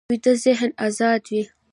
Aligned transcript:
ویده 0.09 0.33
ذهن 0.43 0.71
ازاد 0.85 1.23
وي 1.31 1.43